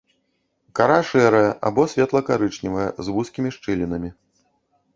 [0.79, 4.09] Кара шэрая або светла-карычневая з вузкімі шчылінамі.